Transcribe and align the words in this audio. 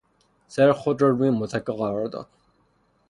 سر 0.47 0.71
خود 0.73 1.01
را 1.01 1.09
روی 1.09 1.29
متکا 1.29 1.73
قرار 1.75 2.07
داد. 2.07 2.27